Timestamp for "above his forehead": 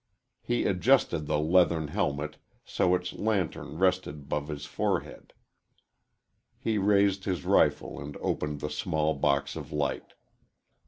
4.15-5.31